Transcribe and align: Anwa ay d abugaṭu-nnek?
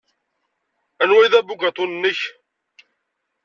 Anwa 1.01 1.19
ay 1.23 1.29
d 1.31 1.35
abugaṭu-nnek? 1.39 2.19